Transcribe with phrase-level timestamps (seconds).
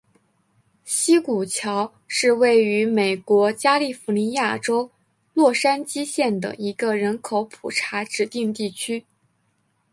[0.83, 4.89] 西谷桥是位于美国加利福尼亚州
[5.35, 9.05] 洛杉矶县的一个人口普查指定地区。